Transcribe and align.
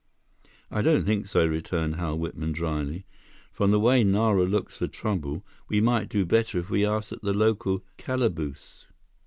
"I 0.71 0.81
don't 0.81 1.05
think 1.05 1.27
so," 1.27 1.45
returned 1.45 1.97
Hal 1.97 2.17
Whitman 2.17 2.53
dryly. 2.53 3.05
"From 3.51 3.69
the 3.69 3.79
way 3.79 4.03
Nara 4.03 4.45
looks 4.45 4.75
for 4.77 4.87
trouble, 4.87 5.43
we 5.69 5.79
might 5.79 6.09
do 6.09 6.25
better 6.25 6.57
if 6.57 6.71
we 6.71 6.83
asked 6.83 7.11
at 7.11 7.21
the 7.21 7.35
local 7.35 7.83
calaboose." 7.97 8.87